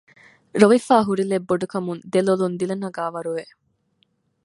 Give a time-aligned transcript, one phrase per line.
[0.61, 3.45] ރޮވިފައި ހުރިލެތް ބޮޑު ކަމުން ދެ ލޮލުން ދިލަ ނަގާވަރު ވެ